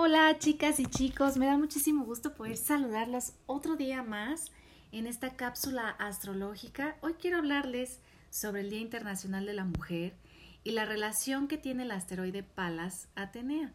Hola 0.00 0.38
chicas 0.38 0.78
y 0.78 0.86
chicos, 0.86 1.38
me 1.38 1.46
da 1.46 1.58
muchísimo 1.58 2.04
gusto 2.04 2.32
poder 2.36 2.56
saludarlos 2.56 3.32
otro 3.46 3.74
día 3.74 4.04
más 4.04 4.52
en 4.92 5.08
esta 5.08 5.34
cápsula 5.34 5.88
astrológica. 5.88 6.96
Hoy 7.00 7.14
quiero 7.14 7.38
hablarles 7.38 7.98
sobre 8.30 8.60
el 8.60 8.70
Día 8.70 8.78
Internacional 8.78 9.44
de 9.44 9.54
la 9.54 9.64
Mujer 9.64 10.14
y 10.62 10.70
la 10.70 10.84
relación 10.84 11.48
que 11.48 11.58
tiene 11.58 11.82
el 11.82 11.90
asteroide 11.90 12.44
Palas 12.44 13.08
Atenea. 13.16 13.72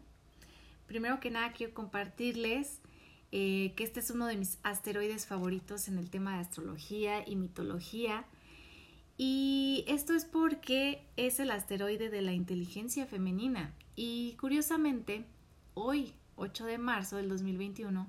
Primero 0.86 1.20
que 1.20 1.30
nada 1.30 1.52
quiero 1.52 1.74
compartirles 1.74 2.80
eh, 3.30 3.74
que 3.76 3.84
este 3.84 4.00
es 4.00 4.08
uno 4.08 4.26
de 4.26 4.38
mis 4.38 4.58
asteroides 4.62 5.26
favoritos 5.26 5.88
en 5.88 5.98
el 5.98 6.08
tema 6.08 6.36
de 6.36 6.40
astrología 6.40 7.22
y 7.28 7.36
mitología. 7.36 8.24
Y 9.18 9.84
esto 9.88 10.14
es 10.14 10.24
porque 10.24 11.04
es 11.18 11.38
el 11.38 11.50
asteroide 11.50 12.08
de 12.08 12.22
la 12.22 12.32
inteligencia 12.32 13.04
femenina. 13.04 13.74
Y 13.94 14.38
curiosamente, 14.40 15.26
hoy, 15.74 16.14
8 16.36 16.64
de 16.66 16.78
marzo 16.78 17.16
del 17.16 17.28
2021, 17.28 18.08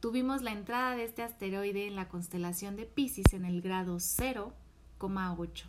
tuvimos 0.00 0.42
la 0.42 0.52
entrada 0.52 0.96
de 0.96 1.04
este 1.04 1.22
asteroide 1.22 1.86
en 1.86 1.96
la 1.96 2.08
constelación 2.08 2.76
de 2.76 2.86
Pisces 2.86 3.32
en 3.32 3.44
el 3.44 3.60
grado 3.62 3.96
0,8. 3.96 5.64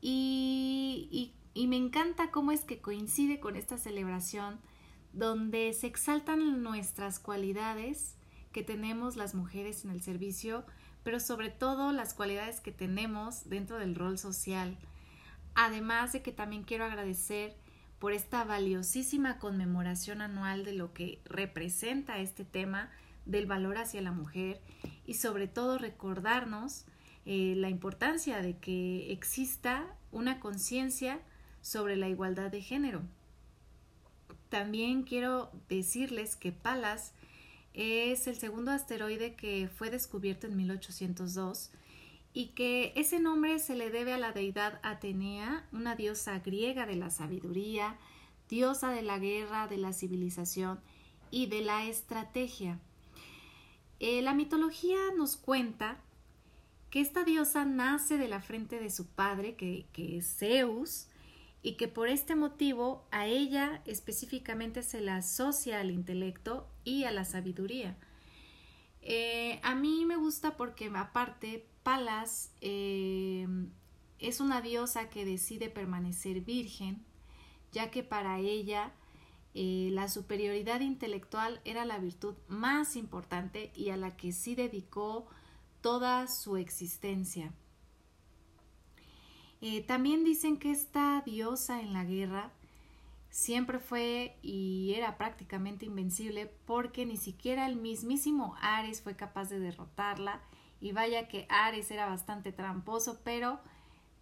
Y, 0.00 1.32
y, 1.54 1.66
me 1.66 1.76
encanta 1.76 2.30
cómo 2.30 2.50
es 2.50 2.62
que 2.64 2.80
coincide 2.80 3.38
con 3.38 3.56
esta 3.56 3.78
celebración 3.78 4.58
donde 5.12 5.72
se 5.74 5.86
exaltan 5.86 6.62
nuestras 6.62 7.18
cualidades 7.20 8.16
que 8.52 8.62
tenemos 8.62 9.16
las 9.16 9.34
mujeres 9.34 9.84
en 9.84 9.90
el 9.90 10.02
servicio, 10.02 10.64
pero 11.04 11.20
sobre 11.20 11.50
todo 11.50 11.92
las 11.92 12.14
cualidades 12.14 12.60
que 12.60 12.72
tenemos 12.72 13.48
dentro 13.48 13.78
del 13.78 13.94
rol 13.94 14.18
social. 14.18 14.76
Además 15.54 16.12
de 16.12 16.22
que 16.22 16.32
también 16.32 16.64
quiero 16.64 16.84
agradecer 16.84 17.56
por 18.02 18.12
esta 18.12 18.42
valiosísima 18.42 19.38
conmemoración 19.38 20.22
anual 20.22 20.64
de 20.64 20.72
lo 20.72 20.92
que 20.92 21.20
representa 21.24 22.18
este 22.18 22.44
tema 22.44 22.90
del 23.26 23.46
valor 23.46 23.78
hacia 23.78 24.02
la 24.02 24.10
mujer 24.10 24.60
y 25.06 25.14
sobre 25.14 25.46
todo 25.46 25.78
recordarnos 25.78 26.84
eh, 27.26 27.54
la 27.56 27.68
importancia 27.70 28.42
de 28.42 28.56
que 28.56 29.12
exista 29.12 29.86
una 30.10 30.40
conciencia 30.40 31.20
sobre 31.60 31.94
la 31.94 32.08
igualdad 32.08 32.50
de 32.50 32.60
género. 32.60 33.02
También 34.48 35.04
quiero 35.04 35.52
decirles 35.68 36.34
que 36.34 36.50
Palas 36.50 37.12
es 37.72 38.26
el 38.26 38.34
segundo 38.34 38.72
asteroide 38.72 39.36
que 39.36 39.68
fue 39.72 39.90
descubierto 39.90 40.48
en 40.48 40.56
1802 40.56 41.70
y 42.34 42.48
que 42.48 42.92
ese 42.96 43.20
nombre 43.20 43.58
se 43.58 43.76
le 43.76 43.90
debe 43.90 44.12
a 44.12 44.18
la 44.18 44.32
deidad 44.32 44.80
Atenea, 44.82 45.66
una 45.72 45.96
diosa 45.96 46.38
griega 46.38 46.86
de 46.86 46.96
la 46.96 47.10
sabiduría, 47.10 47.98
diosa 48.48 48.90
de 48.90 49.02
la 49.02 49.18
guerra, 49.18 49.66
de 49.66 49.78
la 49.78 49.92
civilización 49.92 50.80
y 51.30 51.46
de 51.46 51.62
la 51.62 51.86
estrategia. 51.86 52.78
Eh, 54.00 54.22
la 54.22 54.34
mitología 54.34 54.98
nos 55.16 55.36
cuenta 55.36 56.00
que 56.90 57.00
esta 57.00 57.24
diosa 57.24 57.64
nace 57.64 58.18
de 58.18 58.28
la 58.28 58.40
frente 58.40 58.78
de 58.78 58.90
su 58.90 59.06
padre, 59.06 59.54
que, 59.54 59.86
es 59.94 60.36
Zeus, 60.36 61.06
y 61.62 61.74
que 61.76 61.88
por 61.88 62.08
este 62.08 62.34
motivo 62.34 63.06
a 63.10 63.26
ella 63.26 63.82
específicamente 63.86 64.82
se 64.82 65.00
la 65.00 65.16
asocia 65.16 65.80
al 65.80 65.90
intelecto 65.90 66.68
y 66.84 67.04
a 67.04 67.10
la 67.10 67.24
sabiduría. 67.24 67.96
Eh, 69.00 69.60
a 69.62 69.74
mí 69.74 70.04
me 70.04 70.16
gusta 70.16 70.56
porque 70.56 70.90
aparte 70.94 71.64
Palas 71.82 72.52
eh, 72.60 73.46
es 74.18 74.40
una 74.40 74.60
diosa 74.60 75.08
que 75.08 75.24
decide 75.24 75.68
permanecer 75.68 76.40
virgen, 76.40 77.04
ya 77.72 77.90
que 77.90 78.02
para 78.02 78.38
ella 78.38 78.92
eh, 79.54 79.90
la 79.92 80.08
superioridad 80.08 80.80
intelectual 80.80 81.60
era 81.64 81.84
la 81.84 81.98
virtud 81.98 82.34
más 82.48 82.96
importante 82.96 83.72
y 83.74 83.90
a 83.90 83.96
la 83.96 84.16
que 84.16 84.32
sí 84.32 84.54
dedicó 84.54 85.26
toda 85.80 86.28
su 86.28 86.56
existencia. 86.56 87.52
Eh, 89.60 89.82
también 89.82 90.24
dicen 90.24 90.58
que 90.58 90.70
esta 90.70 91.22
diosa 91.24 91.80
en 91.80 91.92
la 91.92 92.04
guerra 92.04 92.52
siempre 93.30 93.78
fue 93.78 94.36
y 94.42 94.94
era 94.96 95.16
prácticamente 95.18 95.86
invencible 95.86 96.46
porque 96.66 97.06
ni 97.06 97.16
siquiera 97.16 97.66
el 97.66 97.76
mismísimo 97.76 98.56
Ares 98.60 99.02
fue 99.02 99.16
capaz 99.16 99.48
de 99.50 99.60
derrotarla 99.60 100.42
y 100.82 100.90
vaya 100.90 101.28
que 101.28 101.46
Ares 101.48 101.92
era 101.92 102.06
bastante 102.06 102.50
tramposo, 102.50 103.20
pero 103.22 103.60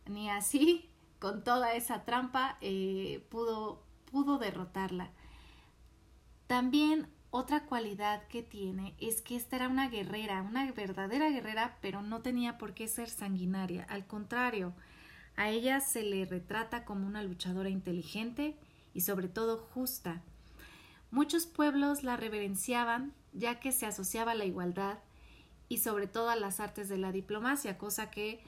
ni 0.07 0.29
así, 0.29 0.91
con 1.19 1.43
toda 1.43 1.73
esa 1.73 2.05
trampa, 2.05 2.59
eh, 2.61 3.27
pudo, 3.31 3.83
pudo 4.05 4.37
derrotarla. 4.37 5.11
También 6.47 7.09
otra 7.31 7.65
cualidad 7.65 8.29
que 8.29 8.43
tiene 8.43 8.95
es 8.99 9.23
que 9.23 9.37
esta 9.37 9.57
era 9.57 9.69
una 9.69 9.89
guerrera, 9.89 10.43
una 10.43 10.71
verdadera 10.73 11.31
guerrera, 11.31 11.79
pero 11.81 12.03
no 12.03 12.21
tenía 12.21 12.59
por 12.59 12.75
qué 12.75 12.89
ser 12.89 13.09
sanguinaria. 13.09 13.87
Al 13.89 14.07
contrario, 14.07 14.75
a 15.37 15.49
ella 15.49 15.81
se 15.81 16.03
le 16.03 16.27
retrata 16.27 16.85
como 16.85 17.07
una 17.07 17.23
luchadora 17.23 17.71
inteligente 17.71 18.55
y 18.93 19.01
sobre 19.01 19.29
todo 19.29 19.57
justa. 19.57 20.21
Muchos 21.11 21.47
pueblos 21.47 22.03
la 22.03 22.19
reverenciaban 22.19 23.15
ya 23.33 23.61
que 23.61 23.73
se 23.73 23.87
asociaba 23.87 24.33
a 24.33 24.35
la 24.35 24.45
igualdad 24.45 24.99
y 25.71 25.79
sobre 25.79 26.09
todo 26.09 26.35
las 26.35 26.59
artes 26.59 26.89
de 26.89 26.99
la 26.99 27.13
diplomacia, 27.13 27.79
cosa 27.79 28.11
que 28.11 28.43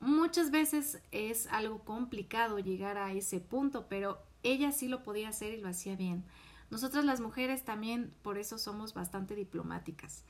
muchas 0.00 0.50
veces 0.50 1.00
es 1.12 1.46
algo 1.46 1.78
complicado 1.78 2.58
llegar 2.58 2.98
a 2.98 3.10
ese 3.12 3.40
punto, 3.40 3.86
pero 3.88 4.20
ella 4.42 4.70
sí 4.70 4.86
lo 4.86 5.02
podía 5.02 5.30
hacer 5.30 5.54
y 5.54 5.60
lo 5.62 5.68
hacía 5.68 5.96
bien. 5.96 6.24
Nosotras 6.70 7.06
las 7.06 7.20
mujeres 7.20 7.64
también 7.64 8.12
por 8.20 8.36
eso 8.36 8.58
somos 8.58 8.92
bastante 8.92 9.34
diplomáticas. 9.34 10.24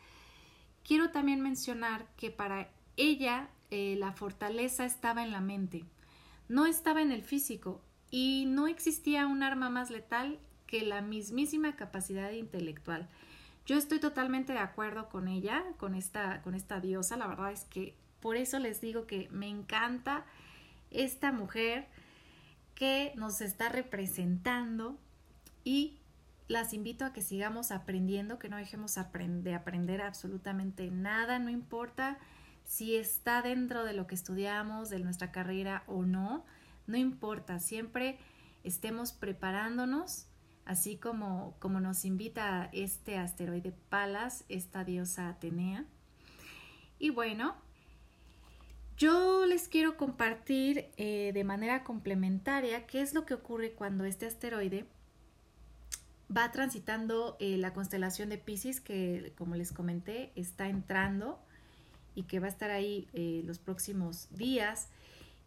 Quiero 0.85 1.11
también 1.11 1.41
mencionar 1.41 2.07
que 2.17 2.31
para 2.31 2.71
ella 2.97 3.51
eh, 3.73 3.97
la 3.99 4.13
fortaleza 4.13 4.87
estaba 4.87 5.25
en 5.25 5.33
la 5.33 5.41
mente, 5.41 5.85
no 6.49 6.67
estaba 6.67 7.03
en 7.03 7.11
el 7.11 7.25
físico 7.25 7.83
y 8.13 8.45
no 8.47 8.69
existía 8.69 9.27
un 9.27 9.43
arma 9.43 9.71
más 9.71 9.91
letal 9.91 10.39
que 10.69 10.83
la 10.83 11.03
mismísima 11.03 11.75
capacidad 11.75 12.31
intelectual. 12.31 13.09
Yo 13.69 13.77
estoy 13.77 14.01
totalmente 14.01 14.55
de 14.55 14.61
acuerdo 14.61 15.11
con 15.11 15.29
ella, 15.29 15.63
con 15.77 15.95
esta, 15.95 16.41
con 16.41 16.55
esta 16.55 16.81
diosa. 16.81 17.19
La 17.19 17.27
verdad 17.27 17.53
es 17.53 17.67
que 17.67 17.95
por 18.19 18.37
eso 18.39 18.59
les 18.59 18.81
digo 18.81 19.07
que 19.07 19.29
me 19.31 19.47
encanta 19.47 20.25
esta 20.91 21.33
mujer 21.33 21.87
que 22.75 23.13
nos 23.15 23.43
está 23.43 23.69
representando 23.69 24.97
y 25.65 25.99
las 26.49 26.73
invito 26.73 27.05
a 27.05 27.13
que 27.13 27.21
sigamos 27.21 27.71
aprendiendo, 27.71 28.39
que 28.39 28.49
no 28.49 28.57
dejemos 28.57 28.95
de 28.95 29.55
aprender 29.55 30.01
absolutamente 30.01 30.91
nada, 30.91 31.39
no 31.39 31.51
importa 31.51 32.17
si 32.65 32.97
está 32.97 33.43
dentro 33.43 33.85
de 33.85 33.93
lo 33.93 34.07
que 34.07 34.15
estudiamos, 34.15 34.89
de 34.89 35.01
nuestra 35.01 35.31
carrera 35.31 35.85
o 35.87 36.07
no, 36.07 36.47
no 36.87 36.97
importa, 36.97 37.59
siempre 37.59 38.19
estemos 38.65 39.13
preparándonos 39.13 40.27
así 40.69 40.97
como, 40.97 41.57
como 41.61 41.81
nos 41.81 42.05
invita 42.05 42.69
este 42.73 43.17
asteroide 43.17 43.73
Palas, 43.89 44.45
esta 44.51 44.85
diosa 44.85 45.31
Atenea. 45.31 45.87
Y 46.99 47.09
bueno, 47.09 47.57
yo 48.99 49.47
les 49.47 49.67
quiero 49.67 49.97
compartir 49.97 50.91
eh, 50.99 51.31
de 51.33 51.43
manera 51.43 51.85
complementaria 51.85 52.87
qué 52.87 53.01
es 53.01 53.15
lo 53.15 53.25
que 53.25 53.33
ocurre 53.33 53.73
cuando 53.73 54.05
este 54.05 54.27
asteroide 54.27 54.85
va 56.35 56.53
transitando 56.53 57.39
eh, 57.41 57.57
la 57.57 57.73
constelación 57.73 58.29
de 58.29 58.37
Pisces, 58.37 58.83
que 58.83 59.33
como 59.39 59.55
les 59.55 59.73
comenté, 59.73 60.33
está 60.37 60.69
entrando 60.69 61.39
y 62.15 62.25
que 62.25 62.41
va 62.41 62.47
a 62.47 62.51
estar 62.51 62.71
ahí 62.71 63.09
eh, 63.15 63.41
los 63.47 63.59
próximos 63.59 64.29
días. 64.33 64.89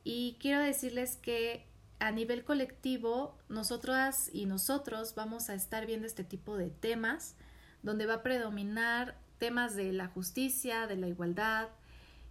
Y 0.04 0.38
quiero 0.40 0.60
decirles 0.62 1.18
que 1.18 1.64
a 2.02 2.12
nivel 2.12 2.44
colectivo, 2.44 3.38
nosotras 3.48 4.32
y 4.34 4.48
nosotros 4.48 5.14
vamos 5.14 5.52
a 5.52 5.54
estar 5.54 5.86
viendo 5.86 6.08
este 6.08 6.24
tipo 6.24 6.58
de 6.58 6.72
temas, 6.72 7.36
donde 7.84 8.08
va 8.08 8.16
a 8.16 8.24
predominar 8.24 9.16
temas 9.38 9.76
de 9.76 9.94
la 9.94 10.08
justicia, 10.08 10.88
de 10.88 10.98
la 10.98 11.08
igualdad. 11.08 11.70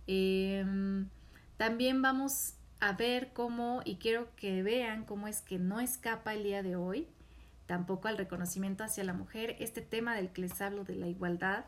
Em, 0.09 1.09
también 1.57 2.03
vamos 2.03 2.55
a 2.81 2.95
ver 2.95 3.33
cómo, 3.33 3.81
y 3.85 3.97
quiero 3.97 4.35
que 4.35 4.65
vean 4.65 5.05
cómo 5.05 5.29
es 5.29 5.41
que 5.41 5.61
no 5.61 5.79
escapa 5.79 6.35
el 6.35 6.43
día 6.43 6.65
de 6.65 6.75
hoy, 6.75 7.07
tampoco 7.67 8.09
al 8.09 8.19
reconocimiento 8.19 8.83
hacia 8.83 9.05
la 9.05 9.13
mujer, 9.13 9.55
este 9.61 9.83
tema 9.83 10.17
del 10.17 10.31
que 10.31 10.41
les 10.41 10.61
hablo 10.61 10.83
de 10.83 10.97
la 10.97 11.07
igualdad, 11.07 11.67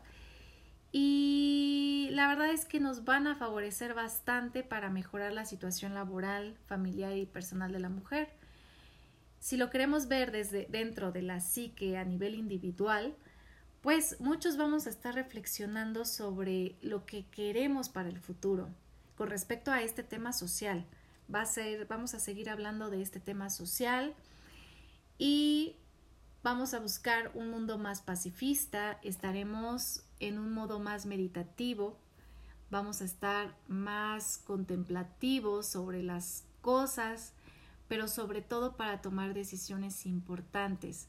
y 0.91 1.82
la 2.13 2.27
verdad 2.27 2.51
es 2.51 2.65
que 2.65 2.79
nos 2.79 3.05
van 3.05 3.25
a 3.25 3.35
favorecer 3.35 3.95
bastante 3.95 4.61
para 4.61 4.91
mejorar 4.91 5.33
la 5.33 5.45
situación 5.45 5.95
laboral, 5.95 6.55
familiar 6.67 7.17
y 7.17 7.25
personal 7.25 7.71
de 7.71 7.79
la 7.79 7.89
mujer. 7.89 8.29
Si 9.39 9.57
lo 9.57 9.71
queremos 9.71 10.07
ver 10.07 10.31
desde 10.31 10.67
dentro 10.69 11.11
de 11.11 11.23
la 11.23 11.39
psique 11.39 11.97
a 11.97 12.05
nivel 12.05 12.35
individual, 12.35 13.15
pues 13.81 14.19
muchos 14.19 14.57
vamos 14.57 14.85
a 14.85 14.91
estar 14.91 15.15
reflexionando 15.15 16.05
sobre 16.05 16.75
lo 16.81 17.05
que 17.05 17.25
queremos 17.25 17.89
para 17.89 18.09
el 18.09 18.19
futuro 18.19 18.69
con 19.15 19.29
respecto 19.29 19.71
a 19.71 19.81
este 19.81 20.03
tema 20.03 20.33
social. 20.33 20.85
Va 21.33 21.41
a 21.41 21.45
ser, 21.45 21.87
vamos 21.87 22.13
a 22.13 22.19
seguir 22.19 22.49
hablando 22.51 22.91
de 22.91 23.01
este 23.01 23.19
tema 23.19 23.49
social 23.49 24.13
y 25.17 25.77
vamos 26.43 26.75
a 26.75 26.79
buscar 26.79 27.31
un 27.33 27.49
mundo 27.49 27.79
más 27.79 28.01
pacifista, 28.01 28.99
estaremos 29.01 30.03
en 30.19 30.37
un 30.37 30.53
modo 30.53 30.79
más 30.79 31.05
meditativo, 31.05 31.97
vamos 32.73 33.01
a 33.01 33.05
estar 33.05 33.55
más 33.67 34.39
contemplativos 34.39 35.67
sobre 35.67 36.01
las 36.01 36.43
cosas, 36.61 37.33
pero 37.87 38.07
sobre 38.07 38.41
todo 38.41 38.75
para 38.75 38.99
tomar 38.99 39.35
decisiones 39.35 40.07
importantes. 40.07 41.07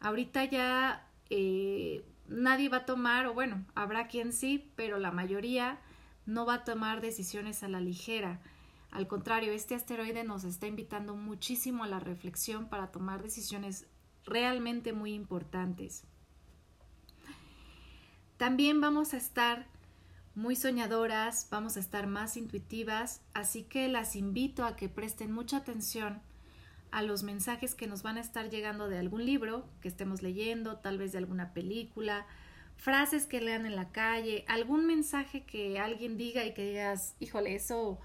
Ahorita 0.00 0.44
ya 0.44 1.08
eh, 1.30 2.04
nadie 2.26 2.68
va 2.68 2.78
a 2.78 2.84
tomar, 2.84 3.26
o 3.28 3.32
bueno, 3.32 3.64
habrá 3.76 4.08
quien 4.08 4.32
sí, 4.32 4.72
pero 4.74 4.98
la 4.98 5.12
mayoría 5.12 5.78
no 6.26 6.46
va 6.46 6.54
a 6.54 6.64
tomar 6.64 7.00
decisiones 7.00 7.62
a 7.62 7.68
la 7.68 7.80
ligera. 7.80 8.40
Al 8.90 9.06
contrario, 9.06 9.52
este 9.52 9.76
asteroide 9.76 10.24
nos 10.24 10.42
está 10.42 10.66
invitando 10.66 11.14
muchísimo 11.14 11.84
a 11.84 11.88
la 11.88 12.00
reflexión 12.00 12.68
para 12.68 12.90
tomar 12.90 13.22
decisiones 13.22 13.86
realmente 14.24 14.92
muy 14.92 15.14
importantes. 15.14 16.02
También 18.36 18.80
vamos 18.80 19.14
a 19.14 19.18
estar 19.18 19.71
muy 20.34 20.56
soñadoras, 20.56 21.46
vamos 21.50 21.76
a 21.76 21.80
estar 21.80 22.06
más 22.06 22.36
intuitivas, 22.36 23.20
así 23.34 23.64
que 23.64 23.88
las 23.88 24.16
invito 24.16 24.64
a 24.64 24.76
que 24.76 24.88
presten 24.88 25.30
mucha 25.30 25.58
atención 25.58 26.22
a 26.90 27.02
los 27.02 27.22
mensajes 27.22 27.74
que 27.74 27.86
nos 27.86 28.02
van 28.02 28.18
a 28.18 28.20
estar 28.20 28.50
llegando 28.50 28.88
de 28.88 28.98
algún 28.98 29.24
libro 29.24 29.66
que 29.80 29.88
estemos 29.88 30.22
leyendo, 30.22 30.76
tal 30.76 30.98
vez 30.98 31.12
de 31.12 31.18
alguna 31.18 31.52
película, 31.52 32.26
frases 32.76 33.26
que 33.26 33.40
lean 33.40 33.66
en 33.66 33.76
la 33.76 33.90
calle, 33.90 34.44
algún 34.48 34.86
mensaje 34.86 35.44
que 35.44 35.78
alguien 35.78 36.16
diga 36.16 36.44
y 36.44 36.52
que 36.52 36.66
digas, 36.66 37.14
híjole, 37.20 37.54
eso, 37.54 37.98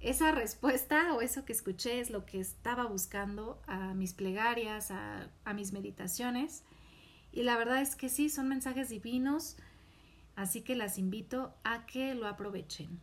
esa 0.00 0.32
respuesta 0.32 1.14
o 1.14 1.22
eso 1.22 1.44
que 1.44 1.52
escuché 1.52 2.00
es 2.00 2.10
lo 2.10 2.26
que 2.26 2.40
estaba 2.40 2.84
buscando 2.84 3.62
a 3.66 3.94
mis 3.94 4.12
plegarias, 4.12 4.90
a, 4.90 5.28
a 5.44 5.54
mis 5.54 5.72
meditaciones. 5.72 6.64
Y 7.32 7.44
la 7.44 7.56
verdad 7.56 7.80
es 7.80 7.96
que 7.96 8.08
sí, 8.08 8.28
son 8.28 8.48
mensajes 8.48 8.90
divinos, 8.90 9.56
así 10.36 10.62
que 10.62 10.76
las 10.76 10.98
invito 10.98 11.54
a 11.64 11.86
que 11.86 12.14
lo 12.14 12.26
aprovechen. 12.26 13.00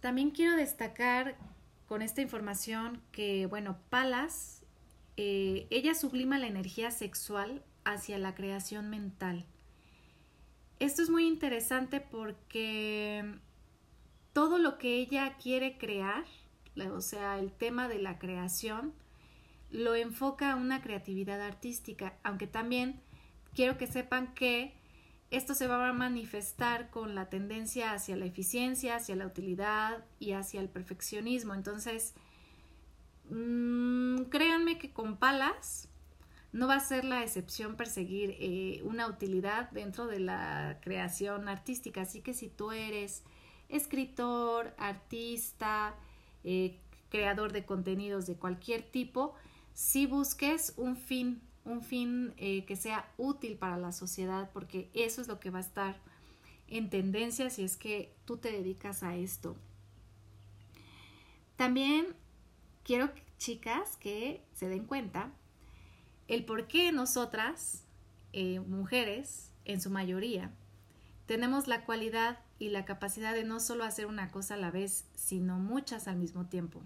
También 0.00 0.30
quiero 0.30 0.56
destacar 0.56 1.36
con 1.86 2.02
esta 2.02 2.22
información 2.22 3.02
que, 3.12 3.46
bueno, 3.46 3.78
Palas, 3.90 4.62
eh, 5.16 5.66
ella 5.70 5.94
sublima 5.94 6.38
la 6.38 6.46
energía 6.46 6.90
sexual 6.90 7.62
hacia 7.84 8.16
la 8.16 8.34
creación 8.34 8.88
mental. 8.88 9.44
Esto 10.78 11.02
es 11.02 11.10
muy 11.10 11.26
interesante 11.26 12.00
porque 12.00 13.34
todo 14.32 14.58
lo 14.58 14.78
que 14.78 14.96
ella 14.96 15.36
quiere 15.36 15.76
crear, 15.76 16.24
o 16.94 17.00
sea, 17.02 17.38
el 17.38 17.52
tema 17.52 17.88
de 17.88 17.98
la 17.98 18.18
creación, 18.18 18.94
lo 19.70 19.94
enfoca 19.94 20.52
a 20.52 20.56
una 20.56 20.80
creatividad 20.80 21.42
artística, 21.42 22.18
aunque 22.22 22.46
también 22.46 23.00
quiero 23.54 23.76
que 23.76 23.86
sepan 23.86 24.32
que 24.34 24.79
esto 25.30 25.54
se 25.54 25.66
va 25.66 25.88
a 25.88 25.92
manifestar 25.92 26.90
con 26.90 27.14
la 27.14 27.28
tendencia 27.28 27.92
hacia 27.92 28.16
la 28.16 28.24
eficiencia, 28.24 28.96
hacia 28.96 29.14
la 29.16 29.26
utilidad 29.26 30.04
y 30.18 30.32
hacia 30.32 30.60
el 30.60 30.68
perfeccionismo. 30.68 31.54
Entonces, 31.54 32.14
mmm, 33.28 34.22
créanme 34.24 34.78
que 34.78 34.92
con 34.92 35.16
palas 35.16 35.88
no 36.52 36.66
va 36.66 36.74
a 36.74 36.80
ser 36.80 37.04
la 37.04 37.22
excepción 37.22 37.76
perseguir 37.76 38.36
eh, 38.40 38.82
una 38.84 39.06
utilidad 39.06 39.70
dentro 39.70 40.08
de 40.08 40.18
la 40.18 40.78
creación 40.82 41.48
artística. 41.48 42.02
Así 42.02 42.22
que 42.22 42.34
si 42.34 42.48
tú 42.48 42.72
eres 42.72 43.22
escritor, 43.68 44.74
artista, 44.78 45.94
eh, 46.42 46.76
creador 47.08 47.52
de 47.52 47.64
contenidos 47.64 48.26
de 48.26 48.34
cualquier 48.34 48.82
tipo, 48.82 49.34
si 49.74 50.06
busques 50.06 50.74
un 50.76 50.96
fin, 50.96 51.40
un 51.64 51.82
fin 51.82 52.34
eh, 52.36 52.64
que 52.64 52.76
sea 52.76 53.12
útil 53.16 53.56
para 53.56 53.76
la 53.76 53.92
sociedad, 53.92 54.50
porque 54.52 54.90
eso 54.94 55.20
es 55.20 55.28
lo 55.28 55.40
que 55.40 55.50
va 55.50 55.58
a 55.58 55.62
estar 55.62 55.96
en 56.68 56.88
tendencia 56.88 57.50
si 57.50 57.64
es 57.64 57.76
que 57.76 58.14
tú 58.24 58.38
te 58.38 58.50
dedicas 58.50 59.02
a 59.02 59.16
esto. 59.16 59.56
También 61.56 62.14
quiero, 62.84 63.10
chicas, 63.38 63.96
que 63.96 64.42
se 64.54 64.68
den 64.68 64.86
cuenta 64.86 65.30
el 66.28 66.44
por 66.44 66.68
qué 66.68 66.92
nosotras, 66.92 67.82
eh, 68.32 68.60
mujeres, 68.60 69.50
en 69.64 69.80
su 69.80 69.90
mayoría, 69.90 70.52
tenemos 71.26 71.68
la 71.68 71.84
cualidad 71.84 72.38
y 72.58 72.70
la 72.70 72.84
capacidad 72.84 73.34
de 73.34 73.44
no 73.44 73.60
solo 73.60 73.84
hacer 73.84 74.06
una 74.06 74.30
cosa 74.30 74.54
a 74.54 74.56
la 74.56 74.70
vez, 74.70 75.06
sino 75.14 75.58
muchas 75.58 76.08
al 76.08 76.16
mismo 76.16 76.46
tiempo. 76.46 76.82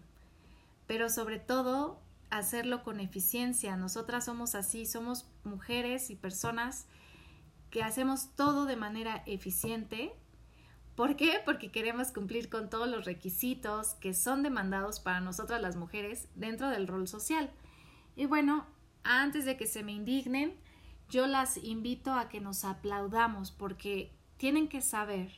Pero 0.86 1.08
sobre 1.08 1.38
todo, 1.38 1.98
hacerlo 2.38 2.82
con 2.82 3.00
eficiencia. 3.00 3.76
Nosotras 3.76 4.24
somos 4.24 4.54
así, 4.54 4.86
somos 4.86 5.26
mujeres 5.44 6.10
y 6.10 6.16
personas 6.16 6.86
que 7.70 7.82
hacemos 7.82 8.34
todo 8.34 8.66
de 8.66 8.76
manera 8.76 9.22
eficiente. 9.26 10.12
¿Por 10.96 11.16
qué? 11.16 11.40
Porque 11.44 11.70
queremos 11.70 12.12
cumplir 12.12 12.48
con 12.48 12.70
todos 12.70 12.88
los 12.88 13.04
requisitos 13.04 13.94
que 13.94 14.14
son 14.14 14.42
demandados 14.42 15.00
para 15.00 15.20
nosotras 15.20 15.60
las 15.60 15.76
mujeres 15.76 16.28
dentro 16.34 16.70
del 16.70 16.86
rol 16.86 17.08
social. 17.08 17.50
Y 18.16 18.26
bueno, 18.26 18.66
antes 19.02 19.44
de 19.44 19.56
que 19.56 19.66
se 19.66 19.82
me 19.82 19.92
indignen, 19.92 20.54
yo 21.10 21.26
las 21.26 21.56
invito 21.56 22.12
a 22.12 22.28
que 22.28 22.40
nos 22.40 22.64
aplaudamos 22.64 23.50
porque 23.50 24.12
tienen 24.36 24.68
que 24.68 24.80
saber 24.80 25.30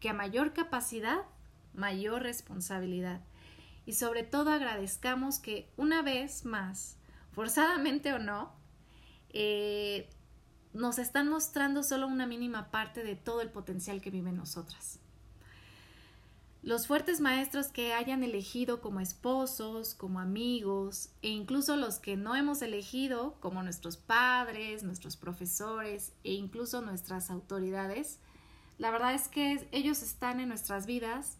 que 0.00 0.08
a 0.08 0.14
mayor 0.14 0.52
capacidad, 0.52 1.22
mayor 1.74 2.22
responsabilidad. 2.22 3.22
Y 3.86 3.94
sobre 3.94 4.22
todo 4.22 4.50
agradezcamos 4.50 5.38
que 5.38 5.68
una 5.76 6.02
vez 6.02 6.44
más, 6.44 6.96
forzadamente 7.32 8.12
o 8.12 8.18
no, 8.18 8.52
eh, 9.30 10.08
nos 10.72 10.98
están 10.98 11.28
mostrando 11.28 11.82
solo 11.82 12.06
una 12.06 12.26
mínima 12.26 12.70
parte 12.70 13.02
de 13.02 13.16
todo 13.16 13.40
el 13.40 13.50
potencial 13.50 14.00
que 14.00 14.10
vive 14.10 14.30
en 14.30 14.36
nosotras. 14.36 15.00
Los 16.62 16.86
fuertes 16.86 17.20
maestros 17.20 17.68
que 17.68 17.92
hayan 17.92 18.22
elegido 18.22 18.80
como 18.80 19.00
esposos, 19.00 19.94
como 19.96 20.20
amigos 20.20 21.10
e 21.20 21.28
incluso 21.28 21.76
los 21.76 21.98
que 21.98 22.16
no 22.16 22.36
hemos 22.36 22.62
elegido 22.62 23.34
como 23.40 23.64
nuestros 23.64 23.96
padres, 23.96 24.84
nuestros 24.84 25.16
profesores 25.16 26.12
e 26.22 26.34
incluso 26.34 26.80
nuestras 26.80 27.30
autoridades, 27.30 28.20
la 28.78 28.92
verdad 28.92 29.12
es 29.12 29.26
que 29.26 29.68
ellos 29.72 30.02
están 30.02 30.38
en 30.38 30.48
nuestras 30.48 30.86
vidas 30.86 31.36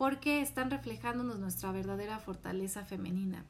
porque 0.00 0.40
están 0.40 0.70
reflejándonos 0.70 1.40
nuestra 1.40 1.72
verdadera 1.72 2.18
fortaleza 2.20 2.86
femenina. 2.86 3.44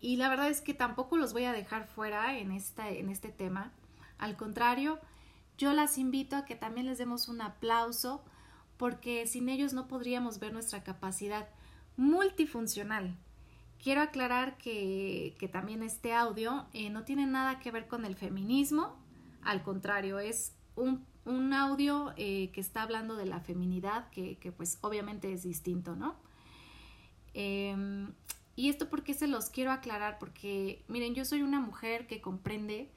Y 0.00 0.14
la 0.14 0.28
verdad 0.28 0.48
es 0.48 0.60
que 0.60 0.74
tampoco 0.74 1.16
los 1.16 1.32
voy 1.32 1.42
a 1.42 1.52
dejar 1.52 1.88
fuera 1.88 2.38
en, 2.38 2.52
esta, 2.52 2.88
en 2.88 3.08
este 3.08 3.30
tema. 3.30 3.72
Al 4.18 4.36
contrario, 4.36 5.00
yo 5.56 5.72
las 5.72 5.98
invito 5.98 6.36
a 6.36 6.44
que 6.44 6.54
también 6.54 6.86
les 6.86 6.98
demos 6.98 7.26
un 7.26 7.40
aplauso 7.40 8.22
porque 8.76 9.26
sin 9.26 9.48
ellos 9.48 9.72
no 9.72 9.88
podríamos 9.88 10.38
ver 10.38 10.52
nuestra 10.52 10.84
capacidad 10.84 11.48
multifuncional. 11.96 13.16
Quiero 13.82 14.02
aclarar 14.02 14.56
que, 14.56 15.34
también 15.50 15.82
este 15.82 16.14
audio 16.14 16.66
eh, 16.72 16.90
no 16.90 17.02
tiene 17.02 17.26
nada 17.26 17.58
que 17.58 17.72
ver 17.72 17.88
con 17.88 18.04
el 18.04 18.14
feminismo, 18.14 18.94
al 19.42 19.64
contrario, 19.64 20.20
es 20.20 20.54
un, 20.76 21.04
audio 21.52 22.12
eh, 22.16 22.50
que 22.52 22.60
está 22.60 22.82
hablando 22.82 23.16
de 23.16 23.26
la 23.26 23.40
feminidad, 23.40 24.10
que, 24.10 24.52
pues 24.56 24.78
obviamente 24.80 25.32
es 25.32 25.42
distinto, 25.42 25.96
¿no? 25.96 26.16
Em, 27.34 28.12
y 28.56 28.68
esto 28.68 28.88
porque 28.88 29.14
se 29.14 29.28
los 29.28 29.50
quiero 29.50 29.70
aclarar, 29.70 30.18
porque 30.18 30.84
miren, 30.88 31.14
yo 31.14 31.24
soy 31.24 31.42
una 31.42 31.60
mujer 31.60 32.06
que 32.06 32.20
comprende 32.20 32.90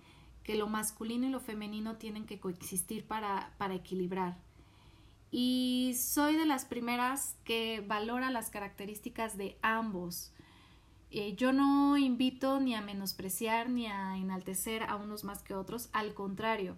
que 0.44 0.56
lo 0.56 0.68
masculino 0.68 1.28
y 1.28 1.30
lo 1.30 1.40
femenino 1.40 1.98
tienen 1.98 2.26
que 2.26 2.40
coexistir 2.40 3.06
para, 3.06 3.54
para 3.58 3.76
equilibrar 3.76 4.38
y 5.32 5.96
soy 5.98 6.36
de 6.36 6.46
las 6.46 6.66
primeras 6.66 7.38
que 7.46 7.84
valora 7.88 8.30
las 8.30 8.50
características 8.50 9.38
de 9.38 9.58
ambos. 9.62 10.34
Eh, 11.10 11.36
yo 11.36 11.54
no 11.54 11.98
invito 11.98 12.60
ni 12.60 12.76
a 12.76 12.82
menospreciar 12.82 13.70
ni 13.70 13.88
a 13.88 14.18
enaltecer 14.18 14.84
a 14.84 14.98
unos 14.98 15.24
más 15.24 15.42
que 15.42 15.56
otros, 15.56 15.90
al 15.94 16.14
contrario, 16.14 16.78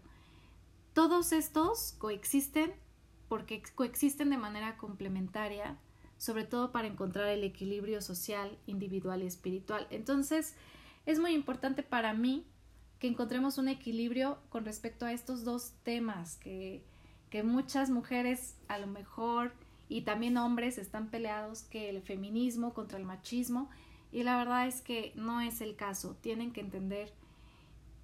todos 0.94 1.32
estos 1.32 1.94
coexisten 1.98 2.74
porque 3.28 3.64
coexisten 3.76 4.30
de 4.30 4.38
manera 4.38 4.78
complementaria, 4.78 5.78
sobre 6.18 6.44
todo 6.44 6.72
para 6.72 6.88
encontrar 6.88 7.30
el 7.30 7.44
equilibrio 7.44 8.02
social, 8.02 8.58
individual 8.68 9.24
y 9.24 9.28
espiritual. 9.28 9.88
Entonces, 9.90 10.56
es 11.06 11.20
muy 11.20 11.34
importante 11.34 11.84
para 11.84 12.14
mí 12.14 12.46
que 13.00 13.08
encontremos 13.08 13.58
un 13.58 13.68
equilibrio 13.68 14.38
con 14.50 14.66
respecto 14.66 15.06
a 15.06 15.14
estos 15.14 15.44
dos 15.44 15.74
temas 15.84 16.38
que 16.38 16.84
que 17.34 17.42
muchas 17.42 17.90
mujeres 17.90 18.56
a 18.68 18.78
lo 18.78 18.86
mejor 18.86 19.54
y 19.90 20.02
también 20.02 20.38
hombres 20.38 20.78
están 20.78 21.10
peleados 21.10 21.64
que 21.64 21.90
el 21.90 22.04
feminismo 22.04 22.76
contra 22.76 23.00
el 23.00 23.06
machismo 23.06 23.72
y 24.12 24.22
la 24.22 24.38
verdad 24.38 24.68
es 24.68 24.82
que 24.82 25.14
no 25.16 25.42
es 25.42 25.60
el 25.60 25.76
caso. 25.76 26.16
Tienen 26.22 26.54
que 26.54 26.62
entender 26.62 27.12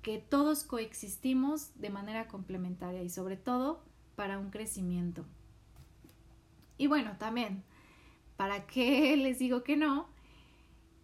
que 0.01 0.17
todos 0.17 0.63
coexistimos 0.63 1.71
de 1.79 1.89
manera 1.89 2.27
complementaria 2.27 3.03
y 3.03 3.09
sobre 3.09 3.37
todo 3.37 3.83
para 4.15 4.39
un 4.39 4.49
crecimiento. 4.49 5.25
Y 6.77 6.87
bueno, 6.87 7.17
también, 7.17 7.63
¿para 8.37 8.65
qué 8.65 9.15
les 9.21 9.39
digo 9.39 9.63
que 9.63 9.75
no? 9.75 10.07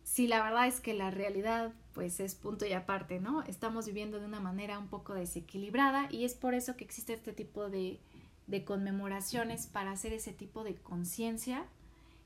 Si 0.04 0.28
la 0.28 0.42
verdad 0.44 0.68
es 0.68 0.80
que 0.80 0.94
la 0.94 1.12
realidad 1.12 1.74
pues 1.94 2.20
es 2.20 2.36
punto 2.36 2.66
y 2.66 2.74
aparte, 2.74 3.20
¿no? 3.20 3.42
Estamos 3.44 3.86
viviendo 3.86 4.20
de 4.20 4.26
una 4.26 4.42
manera 4.42 4.78
un 4.78 4.88
poco 4.88 5.14
desequilibrada 5.14 6.08
y 6.12 6.26
es 6.26 6.36
por 6.36 6.54
eso 6.54 6.76
que 6.76 6.84
existe 6.84 7.14
este 7.14 7.32
tipo 7.32 7.70
de, 7.70 8.00
de 8.48 8.66
conmemoraciones 8.66 9.68
para 9.68 9.92
hacer 9.92 10.12
ese 10.12 10.34
tipo 10.34 10.64
de 10.64 10.76
conciencia 10.76 11.66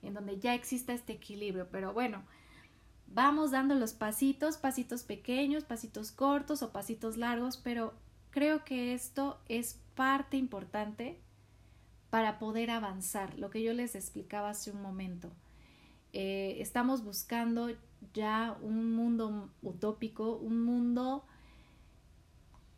en 0.02 0.16
donde 0.16 0.40
ya 0.40 0.56
exista 0.56 0.94
este 0.94 1.14
equilibrio. 1.14 1.68
Pero 1.72 1.94
bueno, 1.94 2.24
vamos 3.14 3.52
dando 3.52 3.76
los 3.76 3.94
pasitos, 3.94 4.58
pasitos 4.58 5.04
pequeños, 5.04 5.64
pasitos 5.64 6.12
cortos 6.12 6.62
o 6.62 6.72
pasitos 6.72 7.18
largos, 7.18 7.58
pero 7.58 7.94
creo 8.32 8.64
que 8.64 8.94
esto 8.94 9.40
es 9.48 9.80
parte 9.96 10.38
importante 10.38 11.20
para 12.10 12.40
poder 12.40 12.72
avanzar, 12.72 13.38
lo 13.38 13.50
que 13.50 13.62
yo 13.62 13.74
les 13.74 13.96
explicaba 13.96 14.50
hace 14.50 14.72
un 14.72 14.82
momento. 14.82 15.30
Eh, 16.12 16.58
estamos 16.60 17.04
buscando 17.04 17.70
ya 18.14 18.58
un 18.62 18.94
mundo 18.94 19.50
utópico, 19.62 20.38
un 20.38 20.64
mundo 20.64 21.24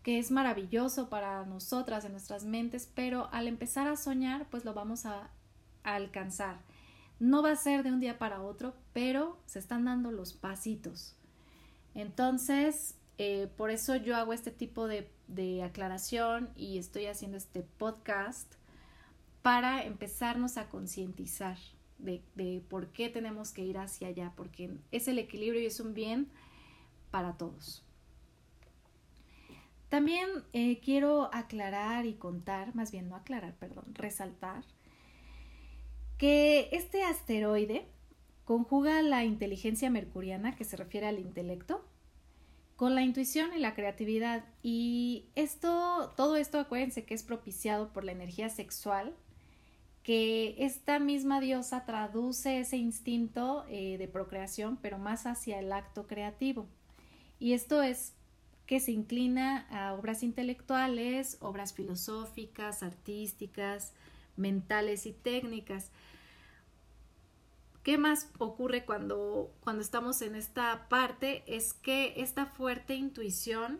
que 0.04 0.20
es 0.20 0.32
maravilloso 0.32 1.10
para 1.10 1.46
nosotras, 1.46 2.06
en 2.06 2.14
nuestras 2.14 2.44
mentes, 2.44 2.90
pero 2.94 3.30
al 3.32 3.48
empezar 3.48 3.88
a 3.88 3.96
soñar, 3.96 4.48
pues 4.50 4.66
lo 4.66 4.74
vamos 4.74 5.06
a, 5.06 5.30
alcanzar. 5.84 6.60
No 7.22 7.44
va 7.44 7.52
a 7.52 7.56
ser 7.56 7.84
de 7.84 7.92
un 7.92 8.00
día 8.00 8.18
para 8.18 8.42
otro, 8.42 8.74
pero 8.94 9.40
se 9.46 9.60
están 9.60 9.86
dando 9.86 10.12
los 10.12 10.34
pasitos. 10.34 11.16
Entonces, 11.94 12.96
eh, 13.20 13.48
por 13.58 13.70
eso 13.70 13.96
yo 13.96 14.18
hago 14.18 14.34
este 14.34 14.50
tipo 14.50 14.88
de, 14.88 15.08
de 15.28 15.62
aclaración 15.62 16.50
y 16.56 16.80
estoy 16.80 17.06
haciendo 17.06 17.38
este 17.38 17.62
podcast 17.62 18.52
para 19.44 19.84
empezarnos 19.86 20.58
a 20.58 20.68
concientizar 20.68 21.58
de, 22.00 22.64
por 22.68 22.88
qué 22.88 23.08
tenemos 23.08 23.52
que 23.52 23.64
ir 23.64 23.78
hacia 23.78 24.08
allá, 24.08 24.34
porque 24.36 24.72
es 24.92 25.08
el 25.08 25.20
equilibrio 25.20 25.62
y 25.62 25.68
es 25.68 25.80
un 25.80 25.94
bien 25.94 26.28
para 27.12 27.38
todos. 27.38 27.86
También 29.90 30.28
eh, 30.54 30.80
quiero 30.80 31.30
aclarar 31.32 32.08
y 32.08 32.16
contar, 32.16 32.74
más 32.74 32.92
bien 32.92 33.10
no 33.10 33.16
aclarar, 33.16 33.54
perdón, 33.58 33.86
resaltar, 33.94 34.64
que 36.22 36.70
este 36.72 37.02
asteroide 37.02 37.88
conjuga 38.46 39.02
la 39.02 39.26
inteligencia 39.26 39.90
mercuriana, 39.90 40.56
que 40.56 40.66
se 40.66 40.78
refiere 40.78 41.08
al 41.08 41.18
intelecto, 41.18 41.84
con 42.76 42.94
la 42.94 43.02
intuición 43.02 43.50
y 43.56 43.58
la 43.58 43.74
creatividad. 43.74 44.46
Y 44.62 45.32
esto, 45.34 46.14
todo 46.16 46.36
esto, 46.36 46.60
acuérdense 46.60 47.06
que 47.06 47.16
es 47.16 47.24
propiciado 47.24 47.92
por 47.92 48.04
la 48.04 48.12
energía 48.12 48.50
sexual 48.50 49.16
que 50.04 50.58
esta 50.60 51.00
misma 51.00 51.42
diosa 51.42 51.86
traduce 51.86 52.60
ese 52.60 52.78
instinto 52.78 53.66
eh, 53.68 53.98
de 53.98 54.08
procreación, 54.08 54.78
pero 54.80 55.00
más 55.00 55.26
hacia 55.26 55.58
el 55.58 55.72
acto 55.74 56.06
creativo. 56.06 56.68
Y 57.40 57.54
esto 57.54 57.82
es 57.82 58.14
que 58.68 58.80
se 58.80 58.92
inclina 58.92 59.66
a 59.72 59.96
obras 59.96 60.22
intelectuales, 60.22 61.40
obras 61.42 61.74
filosóficas, 61.74 62.84
artísticas, 62.84 63.94
mentales 64.38 65.08
y 65.08 65.14
técnicas. 65.14 65.90
¿Qué 67.84 67.98
más 67.98 68.30
ocurre 68.38 68.86
cuando, 68.86 69.52
cuando 69.62 69.82
estamos 69.82 70.22
en 70.22 70.36
esta 70.36 70.88
parte? 70.88 71.44
Es 71.48 71.74
que 71.74 72.14
esta 72.18 72.46
fuerte 72.46 72.94
intuición 72.94 73.80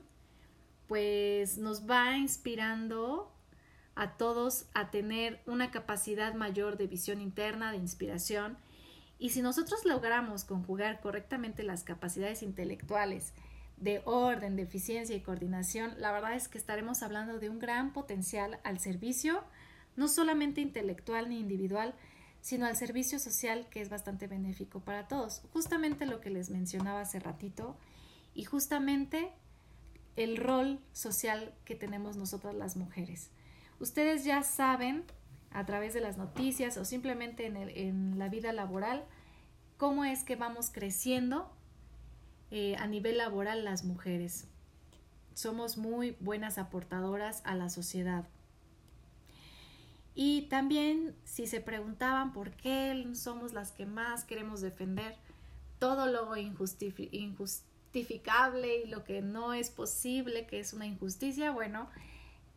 pues 0.88 1.58
nos 1.58 1.90
va 1.90 2.18
inspirando 2.18 3.32
a 3.96 4.18
todos 4.18 4.66
a 4.74 4.90
tener 4.90 5.42
una 5.46 5.70
capacidad 5.70 6.34
mayor 6.34 6.78
de 6.78 6.88
visión 6.88 7.22
interna, 7.22 7.72
de 7.72 7.78
inspiración. 7.78 8.58
Y 9.20 9.30
si 9.30 9.44
nosotros 9.44 9.86
logramos 9.86 10.46
conjugar 10.46 11.00
correctamente 11.00 11.62
las 11.62 11.84
capacidades 11.84 12.42
intelectuales 12.42 13.34
de 13.78 14.02
orden, 14.06 14.56
de 14.56 14.64
eficiencia 14.64 15.16
y 15.16 15.22
coordinación, 15.22 15.94
la 16.00 16.12
verdad 16.12 16.34
es 16.34 16.48
que 16.48 16.58
estaremos 16.58 17.04
hablando 17.04 17.38
de 17.38 17.50
un 17.50 17.60
gran 17.60 17.94
potencial 17.94 18.60
al 18.64 18.80
servicio, 18.80 19.44
no 19.96 20.08
solamente 20.08 20.62
intelectual 20.62 21.30
ni 21.30 21.40
individual, 21.40 21.94
sino 22.42 22.66
al 22.66 22.76
servicio 22.76 23.20
social 23.20 23.68
que 23.70 23.82
es 23.82 23.90
bastante 23.90 24.28
benéfico 24.28 24.80
para 24.80 25.08
todos. 25.08 25.42
Justamente 25.54 26.06
lo 26.06 26.20
que 26.20 26.32
les 26.32 26.50
mencionaba 26.50 27.02
hace 27.02 27.20
ratito 27.20 27.78
y 28.34 28.44
justamente 28.44 29.32
el 30.16 30.38
rol 30.38 30.80
social 30.92 31.54
que 31.66 31.76
tenemos 31.76 32.18
nosotras 32.18 32.56
las 32.56 32.76
mujeres. 32.76 33.30
Ustedes 33.80 34.26
ya 34.26 34.44
saben 34.44 35.06
a 35.52 35.66
través 35.66 35.94
de 35.94 36.02
las 36.02 36.18
noticias 36.18 36.78
o 36.78 36.86
simplemente 36.86 37.46
en, 37.46 38.18
la 38.18 38.30
vida 38.30 38.54
laboral 38.54 39.04
cómo 39.78 40.06
es 40.06 40.24
que 40.24 40.36
vamos 40.36 40.70
creciendo 40.72 41.52
eh, 42.52 42.76
a 42.78 42.88
nivel 42.88 43.18
laboral 43.18 43.64
las 43.64 43.84
mujeres. 43.84 44.48
Somos 45.34 45.78
muy 45.78 46.18
buenas 46.20 46.58
aportadoras 46.58 47.42
a 47.46 47.56
la 47.56 47.70
sociedad. 47.70 48.28
Y 50.14 50.44
también 50.44 51.16
si 51.24 51.48
se 51.48 51.62
preguntaban 51.62 52.34
por 52.34 52.52
qué 52.52 53.08
somos 53.14 53.54
las 53.54 53.72
que 53.72 53.86
más 53.86 54.26
queremos 54.26 54.62
defender 54.62 55.16
todo 55.80 56.08
lo 56.08 56.36
injustificable 56.36 58.84
y 58.84 58.88
lo 58.88 59.04
que 59.04 59.22
no 59.22 59.54
es 59.54 59.70
posible, 59.70 60.46
que 60.46 60.60
es 60.60 60.74
una 60.74 60.86
injusticia, 60.86 61.52
bueno, 61.52 61.90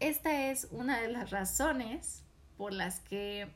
esta 0.00 0.50
es 0.50 0.68
una 0.70 1.00
de 1.00 1.08
las 1.08 1.30
razones 1.30 2.22
por 2.56 2.72
las 2.72 3.00
que 3.00 3.48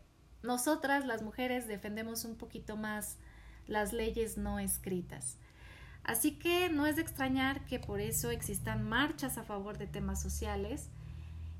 nosotras 0.42 1.04
las 1.04 1.22
mujeres 1.22 1.66
defendemos 1.66 2.24
un 2.24 2.36
poquito 2.36 2.76
más 2.76 3.16
las 3.66 3.92
leyes 3.92 4.38
no 4.38 4.58
escritas. 4.58 5.36
Así 6.04 6.38
que 6.38 6.70
no 6.70 6.86
es 6.86 6.96
de 6.96 7.02
extrañar 7.02 7.66
que 7.66 7.78
por 7.78 8.00
eso 8.00 8.30
existan 8.30 8.88
marchas 8.88 9.36
a 9.36 9.42
favor 9.42 9.76
de 9.76 9.86
temas 9.86 10.22
sociales, 10.22 10.88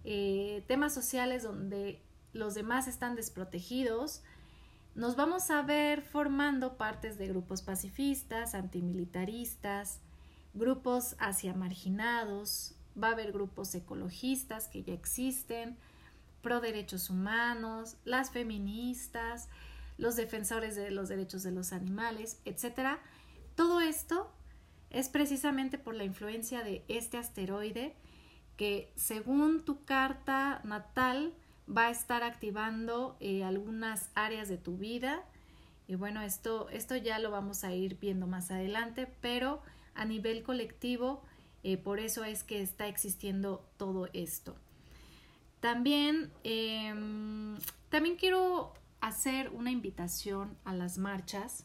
eh, 0.05 0.65
temas 0.67 0.95
sociales 0.95 1.43
donde 1.43 2.01
los 2.33 2.55
demás 2.55 2.89
están 2.89 3.15
desprotegidos. 3.17 4.23
Nos 4.95 5.17
vamos 5.17 5.51
a 5.51 5.63
ver 5.63 6.03
formando 6.03 6.77
partes 6.77 7.19
de 7.19 7.29
grupos 7.29 7.63
pacifistas, 7.63 8.55
antimilitaristas, 8.55 10.01
grupos 10.55 11.17
hacia 11.19 11.55
marginados, 11.55 12.75
va 13.01 13.09
a 13.09 13.13
haber 13.13 13.33
grupos 13.33 13.75
ecologistas 13.75 14.69
que 14.69 14.83
ya 14.83 14.93
existen, 14.93 15.77
pro 16.43 16.61
derechos 16.61 17.11
humanos, 17.11 17.97
las 18.05 18.31
feministas, 18.31 19.49
los 19.99 20.17
defensores 20.17 20.77
de 20.77 20.91
los 20.91 21.09
derechos 21.09 21.43
de 21.43 21.53
los 21.53 21.73
animales, 21.73 22.41
etc. 22.45 22.99
Todo 23.55 23.81
esto 23.81 24.31
es 24.91 25.09
precisamente 25.09 25.79
por 25.79 25.95
la 25.95 26.05
influencia 26.05 26.63
de 26.63 26.85
este 26.89 27.19
asteroide 27.19 27.95
que 28.57 28.93
según 28.97 29.65
tu 29.65 29.85
carta 29.85 30.61
natal 30.65 31.35
va 31.69 31.87
a 31.87 31.91
estar 31.91 32.23
activando 32.23 33.17
eh, 33.21 33.45
algunas 33.45 34.11
áreas 34.15 34.49
de 34.49 34.59
tu 34.59 34.77
vida. 34.77 35.23
Y 35.87 35.95
bueno, 35.95 36.23
esto, 36.23 36.69
esto 36.71 36.97
ya 36.97 37.19
lo 37.19 37.31
vamos 37.31 37.65
a 37.65 37.73
ir 37.73 37.99
viendo 37.99 38.27
más 38.27 38.51
adelante, 38.51 39.09
pero 39.21 39.63
a 39.95 40.05
nivel 40.05 40.43
colectivo 40.43 41.23
eh, 41.65 41.77
por 41.77 41.99
eso 41.99 42.25
es 42.25 42.45
que 42.45 42.63
está 42.63 42.89
existiendo 42.89 43.65
todo 43.77 44.09
esto. 44.13 44.57
También, 45.61 46.31
em, 46.45 47.57
también 47.89 48.17
quiero 48.17 48.75
hacer 49.01 49.51
una 49.51 49.71
invitación 49.71 50.57
a 50.65 50.75
las 50.75 50.99
marchas. 50.99 51.65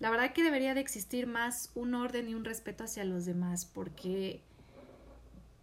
La 0.00 0.10
verdad 0.10 0.32
que 0.32 0.42
debería 0.42 0.74
de 0.74 0.80
existir 0.80 1.26
más 1.26 1.70
un 1.74 1.94
orden 1.94 2.28
y 2.28 2.34
un 2.34 2.44
respeto 2.44 2.84
hacia 2.84 3.04
los 3.04 3.24
demás 3.24 3.64
porque 3.64 4.42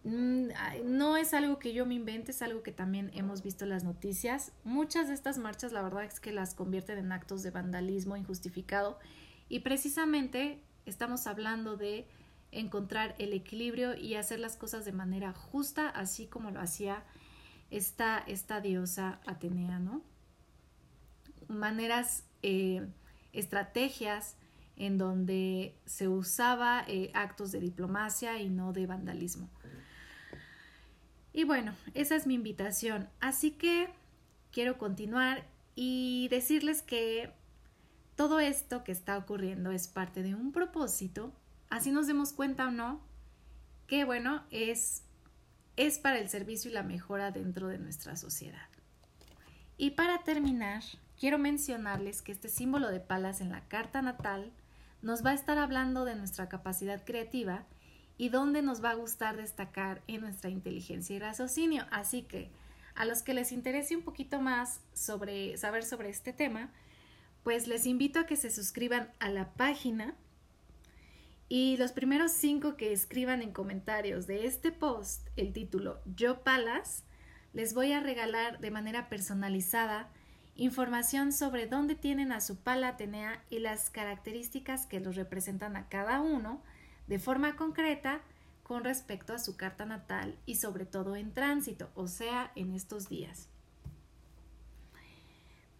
no 0.04 1.18
es 1.18 1.34
algo 1.34 1.60
que 1.60 1.74
yo 1.74 1.86
me 1.86 1.94
invente, 1.96 2.32
es 2.32 2.42
algo 2.42 2.64
que 2.64 2.72
también 2.72 3.12
hemos 3.14 3.44
visto 3.44 3.66
en 3.66 3.70
las 3.70 3.84
noticias. 3.84 4.52
Muchas 4.64 5.08
de 5.08 5.14
estas 5.14 5.38
marchas 5.38 5.72
la 5.72 5.82
verdad 5.82 6.04
es 6.06 6.20
que 6.20 6.32
las 6.32 6.56
convierten 6.56 6.98
en 6.98 7.12
actos 7.12 7.44
de 7.44 7.52
vandalismo 7.52 8.18
injustificado 8.18 8.98
y 9.48 9.60
precisamente 9.60 10.64
estamos 10.86 11.28
hablando 11.28 11.78
de 11.78 12.08
encontrar 12.52 13.16
el 13.20 13.34
equilibrio 13.34 13.96
y 13.96 14.16
hacer 14.16 14.40
las 14.40 14.58
cosas 14.58 14.86
de 14.86 14.92
manera 14.92 15.34
justa, 15.34 15.88
así 15.88 16.26
como 16.26 16.52
lo 16.52 16.60
hacía 16.60 17.04
esta, 17.70 18.18
esta 18.20 18.60
diosa 18.60 19.20
Atenea, 19.26 19.80
¿no? 19.80 20.02
Maneras, 21.48 22.24
eh, 22.42 22.88
estrategias 23.34 24.36
en 24.76 24.98
donde 24.98 25.76
se 25.86 26.08
usaba 26.08 26.84
eh, 26.88 27.12
actos 27.14 27.52
de 27.52 27.60
diplomacia 27.60 28.42
y 28.42 28.50
no 28.50 28.74
de 28.74 28.88
vandalismo. 28.88 29.50
Y 31.34 31.44
bueno, 31.44 31.74
esa 31.94 32.16
es 32.16 32.28
mi 32.28 32.34
invitación. 32.34 33.10
Así 33.20 33.52
que 33.52 33.90
quiero 34.52 34.78
continuar 34.78 35.46
y 35.76 36.28
decirles 36.30 36.82
que 36.82 37.32
todo 38.16 38.40
esto 38.40 38.84
que 38.84 38.92
está 38.92 39.18
ocurriendo 39.18 39.72
es 39.72 39.88
parte 39.88 40.24
de 40.24 40.36
un 40.36 40.52
propósito 40.52 41.34
así 41.72 41.92
nos 41.92 42.06
demos 42.06 42.34
cuenta 42.34 42.68
o 42.68 42.72
no, 42.72 43.02
que 43.88 44.04
bueno, 44.04 44.44
es, 44.52 45.04
es 45.78 45.98
para 45.98 46.20
el 46.20 46.30
servicio 46.30 46.70
y 46.70 46.74
la 46.76 46.84
mejora 46.84 47.32
dentro 47.32 47.68
de 47.68 47.80
nuestra 47.80 48.16
sociedad. 48.16 48.68
Y 49.78 49.92
para 49.92 50.20
terminar, 50.24 50.84
quiero 51.20 51.40
mencionarles 51.40 52.22
que 52.22 52.34
este 52.34 52.50
símbolo 52.50 52.90
de 52.90 53.00
palas 53.00 53.42
en 53.42 53.50
la 53.50 53.68
carta 53.68 54.04
natal 54.04 54.52
nos 55.02 55.26
va 55.26 55.32
a 55.32 55.34
estar 55.34 55.58
hablando 55.58 56.06
de 56.06 56.16
nuestra 56.16 56.50
capacidad 56.50 57.04
creativa 57.04 57.66
y 58.22 58.30
dónde 58.30 58.62
nos 58.62 58.84
va 58.84 58.92
a 58.92 58.94
gustar 58.94 59.36
destacar 59.36 60.04
en 60.06 60.22
nuestra 60.22 60.52
inteligencia 60.52 61.16
y 61.16 61.18
raciocinio. 61.18 61.88
Así 61.90 62.22
que 62.22 62.52
a 62.94 63.04
los 63.06 63.24
que 63.24 63.34
les 63.34 63.52
interese 63.52 63.96
un 63.96 64.04
poquito 64.04 64.40
más 64.40 64.80
sobre 64.94 65.58
saber 65.58 65.84
sobre 65.84 66.10
este 66.10 66.32
tema, 66.32 66.70
pues 67.42 67.66
les 67.66 67.88
invito 67.88 68.20
a 68.20 68.28
que 68.28 68.36
se 68.36 68.52
suscriban 68.52 69.10
a 69.18 69.30
la 69.30 69.52
página 69.54 70.14
y 71.50 71.78
los 71.78 71.94
primeros 71.94 72.32
cinco 72.32 72.78
que 72.78 72.94
escriban 72.94 73.42
en 73.42 73.54
comentarios 73.54 74.28
de 74.28 74.46
este 74.46 74.72
post 74.72 75.28
el 75.36 75.52
título 75.52 76.00
Yo 76.16 76.44
Palas, 76.44 77.06
les 77.54 77.74
voy 77.74 77.92
a 77.92 78.02
regalar 78.02 78.60
de 78.60 78.70
manera 78.70 79.10
personalizada 79.10 80.12
información 80.56 81.34
sobre 81.34 81.66
dónde 81.66 81.96
tienen 81.96 82.32
a 82.32 82.40
su 82.40 82.58
pala 82.58 82.90
Atenea 82.90 83.44
y 83.50 83.58
las 83.58 83.90
características 83.90 84.86
que 84.86 85.00
los 85.00 85.16
representan 85.16 85.76
a 85.76 85.90
cada 85.90 86.22
uno 86.22 86.62
de 87.12 87.20
forma 87.20 87.58
concreta 87.58 88.22
con 88.64 88.86
respecto 88.86 89.34
a 89.34 89.38
su 89.38 89.58
carta 89.58 89.86
natal 89.86 90.38
y 90.46 90.56
sobre 90.56 90.86
todo 90.86 91.18
en 91.18 91.34
tránsito, 91.34 91.90
o 91.94 92.08
sea, 92.08 92.54
en 92.56 92.74
estos 92.74 93.10
días. 93.10 93.50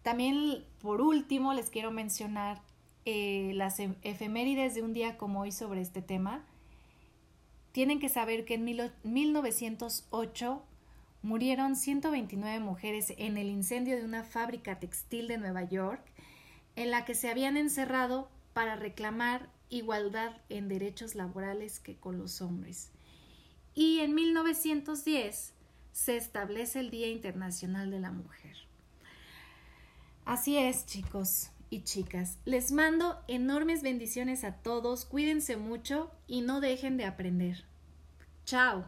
También, 0.02 0.62
por 0.82 1.00
último, 1.00 1.54
les 1.54 1.70
quiero 1.70 1.90
mencionar 1.90 2.60
eh, 3.06 3.52
las 3.54 3.80
e-, 3.80 3.96
efemérides 4.02 4.74
de 4.74 4.82
un 4.82 4.92
día 4.92 5.16
como 5.16 5.40
hoy 5.40 5.52
sobre 5.52 5.80
este 5.80 6.02
tema. 6.02 6.44
Tienen 7.72 7.98
que 7.98 8.10
saber 8.10 8.44
que 8.44 8.56
en 8.56 8.66
1908 8.66 10.62
murieron 11.22 11.76
129 11.76 12.60
mujeres 12.60 13.14
en 13.16 13.38
el 13.38 13.48
incendio 13.48 13.96
de 13.96 14.04
una 14.04 14.22
fábrica 14.22 14.78
textil 14.78 15.28
de 15.28 15.38
Nueva 15.38 15.62
York 15.62 16.04
en 16.76 16.90
la 16.90 17.06
que 17.06 17.14
se 17.14 17.30
habían 17.30 17.56
encerrado 17.56 18.28
para 18.52 18.76
reclamar 18.76 19.48
igualdad 19.72 20.36
en 20.50 20.68
derechos 20.68 21.14
laborales 21.14 21.80
que 21.80 21.96
con 21.96 22.18
los 22.18 22.42
hombres. 22.42 22.90
Y 23.74 24.00
en 24.00 24.14
1910 24.14 25.54
se 25.92 26.16
establece 26.16 26.80
el 26.80 26.90
Día 26.90 27.08
Internacional 27.08 27.90
de 27.90 28.00
la 28.00 28.12
Mujer. 28.12 28.56
Así 30.24 30.58
es, 30.58 30.86
chicos 30.86 31.50
y 31.70 31.82
chicas. 31.82 32.38
Les 32.44 32.70
mando 32.70 33.18
enormes 33.28 33.82
bendiciones 33.82 34.44
a 34.44 34.56
todos, 34.56 35.06
cuídense 35.06 35.56
mucho 35.56 36.12
y 36.26 36.42
no 36.42 36.60
dejen 36.60 36.98
de 36.98 37.06
aprender. 37.06 37.64
Chao. 38.44 38.84